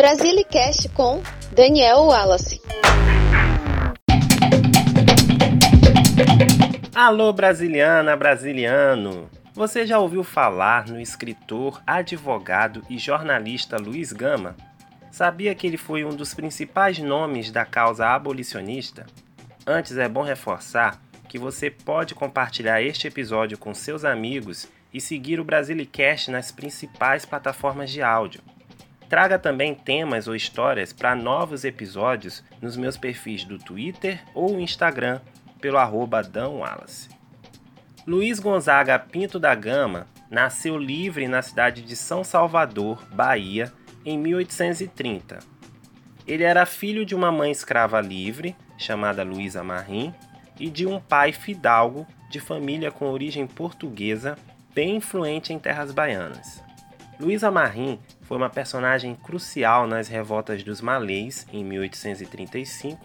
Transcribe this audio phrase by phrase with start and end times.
[0.00, 1.22] Brasilicast com
[1.52, 2.58] Daniel Wallace.
[6.94, 9.28] Alô, brasiliana, brasiliano!
[9.52, 14.56] Você já ouviu falar no escritor, advogado e jornalista Luiz Gama?
[15.10, 19.04] Sabia que ele foi um dos principais nomes da causa abolicionista?
[19.66, 20.98] Antes é bom reforçar
[21.28, 27.26] que você pode compartilhar este episódio com seus amigos e seguir o Brasilicast nas principais
[27.26, 28.40] plataformas de áudio.
[29.10, 35.20] Traga também temas ou histórias para novos episódios nos meus perfis do Twitter ou Instagram
[35.60, 37.08] pelo arroba Dan Wallace.
[38.06, 43.72] Luiz Gonzaga Pinto da Gama nasceu livre na cidade de São Salvador, Bahia,
[44.06, 45.40] em 1830.
[46.24, 50.14] Ele era filho de uma mãe escrava livre, chamada Luísa Marim,
[50.56, 54.38] e de um pai fidalgo de família com origem portuguesa,
[54.72, 56.62] bem influente em terras baianas.
[57.18, 57.98] Luísa Marim
[58.30, 63.04] foi uma personagem crucial nas revoltas dos Malês, em 1835,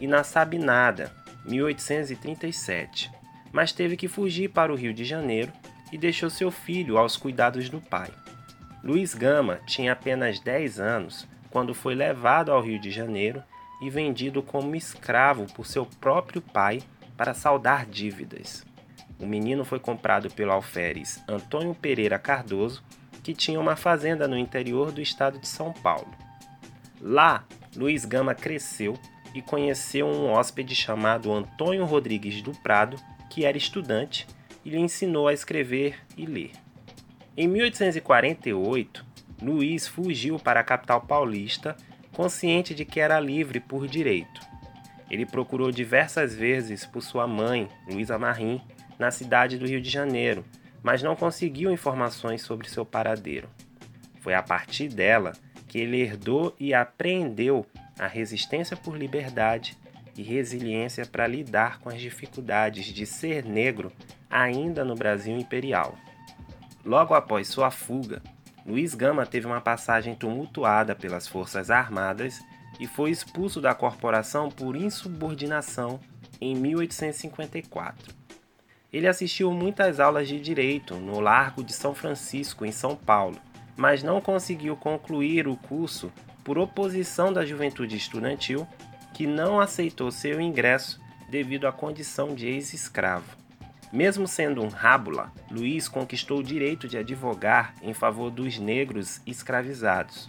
[0.00, 1.12] e na Sabinada,
[1.44, 3.10] 1837,
[3.50, 5.52] mas teve que fugir para o Rio de Janeiro
[5.90, 8.12] e deixou seu filho aos cuidados do pai.
[8.80, 13.42] Luiz Gama tinha apenas 10 anos quando foi levado ao Rio de Janeiro
[13.82, 16.80] e vendido como escravo por seu próprio pai
[17.16, 18.64] para saldar dívidas.
[19.18, 22.84] O menino foi comprado pelo alferes Antônio Pereira Cardoso,
[23.22, 26.10] que tinha uma fazenda no interior do estado de São Paulo.
[27.00, 27.44] Lá,
[27.76, 28.98] Luiz Gama cresceu
[29.34, 32.96] e conheceu um hóspede chamado Antônio Rodrigues do Prado,
[33.30, 34.26] que era estudante
[34.64, 36.52] e lhe ensinou a escrever e ler.
[37.36, 39.06] Em 1848,
[39.40, 41.76] Luiz fugiu para a capital paulista
[42.12, 44.40] consciente de que era livre por direito.
[45.10, 48.60] Ele procurou diversas vezes por sua mãe, Luísa Marim,
[48.98, 50.44] na cidade do Rio de Janeiro,
[50.82, 53.48] mas não conseguiu informações sobre seu paradeiro.
[54.20, 55.32] Foi a partir dela
[55.68, 57.66] que ele herdou e apreendeu
[57.98, 59.76] a resistência por liberdade
[60.16, 63.92] e resiliência para lidar com as dificuldades de ser negro
[64.28, 65.96] ainda no Brasil imperial.
[66.84, 68.22] Logo após sua fuga,
[68.64, 72.40] Luiz Gama teve uma passagem tumultuada pelas Forças Armadas
[72.78, 76.00] e foi expulso da corporação por insubordinação
[76.40, 78.14] em 1854.
[78.92, 83.36] Ele assistiu muitas aulas de direito no Largo de São Francisco, em São Paulo,
[83.76, 86.12] mas não conseguiu concluir o curso
[86.42, 88.66] por oposição da juventude estudantil,
[89.14, 93.36] que não aceitou seu ingresso devido à condição de ex-escravo.
[93.92, 100.28] Mesmo sendo um rábula, Luiz conquistou o direito de advogar em favor dos negros escravizados.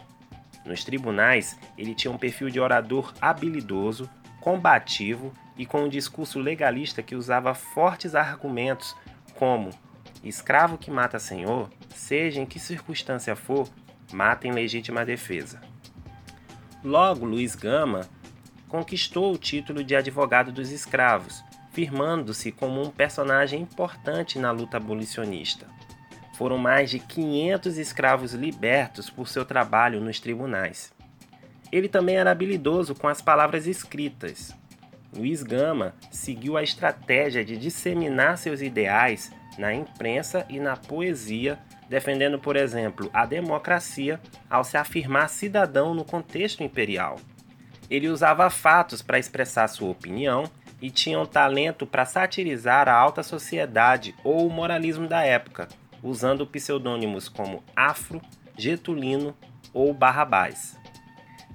[0.65, 4.09] Nos tribunais, ele tinha um perfil de orador habilidoso,
[4.41, 8.93] combativo e com um discurso legalista que usava fortes argumentos
[9.35, 9.69] como:
[10.21, 13.69] escravo que mata senhor, seja em que circunstância for,
[14.11, 15.61] mata em legítima defesa.
[16.83, 18.01] Logo, Luiz Gama
[18.67, 25.67] conquistou o título de advogado dos escravos firmando-se como um personagem importante na luta abolicionista.
[26.33, 30.93] Foram mais de 500 escravos libertos por seu trabalho nos tribunais.
[31.71, 34.53] Ele também era habilidoso com as palavras escritas.
[35.15, 41.59] Luiz Gama seguiu a estratégia de disseminar seus ideais na imprensa e na poesia,
[41.89, 47.17] defendendo, por exemplo, a democracia ao se afirmar cidadão no contexto imperial.
[47.89, 50.49] Ele usava fatos para expressar sua opinião
[50.81, 55.67] e tinham talento para satirizar a alta sociedade ou o moralismo da época,
[56.01, 58.21] usando pseudônimos como Afro,
[58.57, 59.35] Getulino
[59.73, 60.80] ou Barrabás.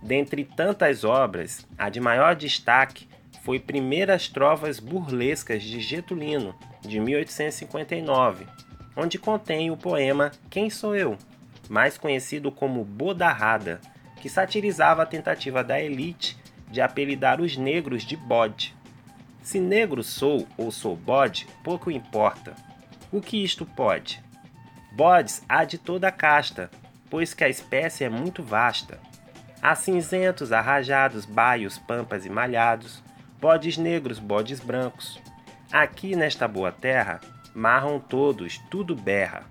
[0.03, 3.09] Dentre tantas obras, a de maior destaque
[3.43, 8.47] foi Primeiras Trovas Burlescas de Getulino, de 1859,
[8.97, 11.17] onde contém o poema Quem Sou Eu,
[11.69, 13.81] mais conhecido como Bodarrada,
[14.21, 16.37] que satirizava a tentativa da elite
[16.71, 18.75] de apelidar os negros de bode.
[19.43, 22.55] Se negro sou ou sou bode, pouco importa.
[23.13, 24.21] O que isto pode?
[24.93, 26.71] Bodes há de toda a casta,
[27.09, 28.99] pois que a espécie é muito vasta.
[29.67, 33.03] Há cinzentos, arrajados, baios, pampas e malhados,
[33.41, 35.21] bodes negros, bodes brancos.
[35.73, 37.21] Aqui nesta boa terra,
[37.53, 39.43] marram todos, tudo berra.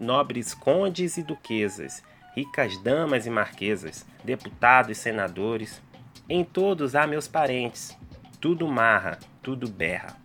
[0.00, 2.02] Nobres condes e duquesas,
[2.34, 5.80] ricas damas e marquesas, deputados e senadores.
[6.28, 7.96] Em todos há meus parentes,
[8.40, 10.16] tudo marra, tudo berra.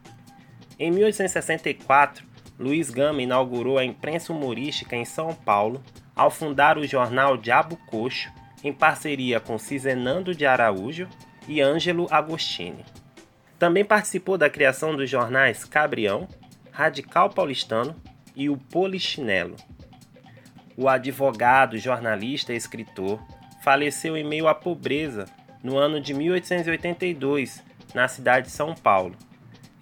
[0.80, 2.26] Em 1864,
[2.58, 5.80] Luiz Gama inaugurou a imprensa humorística em São Paulo
[6.16, 8.32] ao fundar o jornal Diabo Coxo,
[8.68, 11.08] em parceria com Cizenando de Araújo
[11.48, 12.84] e Ângelo Agostini.
[13.58, 16.28] Também participou da criação dos jornais Cabrião,
[16.72, 17.96] Radical Paulistano
[18.36, 19.56] e o Polichinelo.
[20.76, 23.20] O advogado, jornalista e escritor
[23.64, 25.26] faleceu em meio à pobreza
[25.64, 27.64] no ano de 1882,
[27.96, 29.16] na cidade de São Paulo.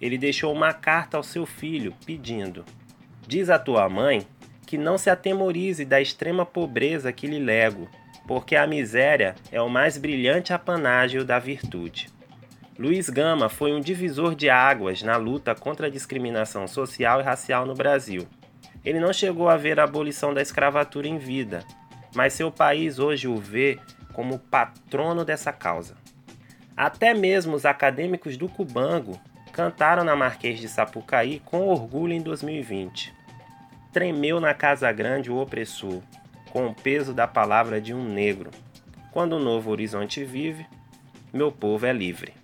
[0.00, 2.64] Ele deixou uma carta ao seu filho pedindo:
[3.26, 4.26] Diz a tua mãe
[4.66, 7.88] que não se atemorize da extrema pobreza que lhe lego,
[8.26, 12.08] porque a miséria é o mais brilhante apanágio da virtude.
[12.78, 17.64] Luiz Gama foi um divisor de águas na luta contra a discriminação social e racial
[17.64, 18.26] no Brasil.
[18.84, 21.64] Ele não chegou a ver a abolição da escravatura em vida,
[22.14, 23.78] mas seu país hoje o vê
[24.12, 25.96] como patrono dessa causa.
[26.76, 29.18] Até mesmo os acadêmicos do Cubango
[29.52, 33.14] cantaram na Marquês de Sapucaí com orgulho em 2020.
[33.90, 36.02] Tremeu na Casa Grande o opressor,
[36.50, 38.50] com o peso da palavra de um negro.
[39.12, 40.66] Quando o Novo Horizonte vive,
[41.32, 42.34] meu povo é livre.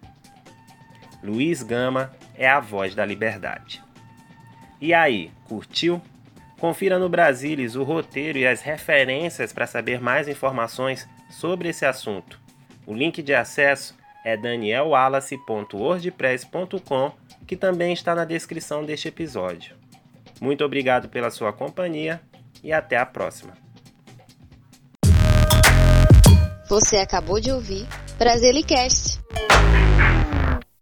[1.23, 3.83] Luiz Gama é a voz da liberdade.
[4.81, 6.03] E aí, curtiu?
[6.59, 12.41] Confira no Brasilis o roteiro e as referências para saber mais informações sobre esse assunto.
[12.87, 17.13] O link de acesso é danielwallace.wordpress.com,
[17.47, 19.77] que também está na descrição deste episódio.
[20.41, 22.21] Muito obrigado pela sua companhia
[22.63, 23.62] e até a próxima.
[26.73, 27.87] Você acabou de ouvir
[28.19, 29.21] Brasilicast.